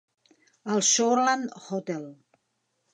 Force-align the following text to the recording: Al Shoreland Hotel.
Al 0.77 0.81
Shoreland 0.89 1.47
Hotel. 1.67 2.13